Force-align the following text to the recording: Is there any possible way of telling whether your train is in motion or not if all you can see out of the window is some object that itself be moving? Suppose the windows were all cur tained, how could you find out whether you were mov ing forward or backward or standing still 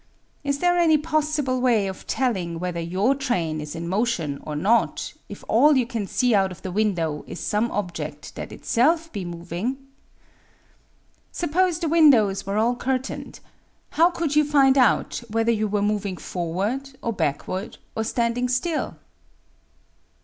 Is 0.43 0.57
there 0.57 0.79
any 0.79 0.97
possible 0.97 1.61
way 1.61 1.85
of 1.85 2.07
telling 2.07 2.59
whether 2.59 2.79
your 2.79 3.13
train 3.13 3.61
is 3.61 3.75
in 3.75 3.87
motion 3.87 4.39
or 4.41 4.55
not 4.55 5.13
if 5.29 5.43
all 5.47 5.77
you 5.77 5.85
can 5.85 6.07
see 6.07 6.33
out 6.33 6.51
of 6.51 6.63
the 6.63 6.71
window 6.71 7.23
is 7.27 7.39
some 7.39 7.69
object 7.69 8.33
that 8.33 8.51
itself 8.51 9.13
be 9.13 9.23
moving? 9.23 9.77
Suppose 11.31 11.77
the 11.77 11.87
windows 11.87 12.47
were 12.47 12.57
all 12.57 12.75
cur 12.75 12.97
tained, 12.97 13.41
how 13.91 14.09
could 14.09 14.35
you 14.35 14.43
find 14.43 14.75
out 14.75 15.21
whether 15.29 15.51
you 15.51 15.67
were 15.67 15.83
mov 15.83 16.03
ing 16.07 16.17
forward 16.17 16.89
or 17.03 17.13
backward 17.13 17.77
or 17.95 18.03
standing 18.03 18.49
still 18.49 18.95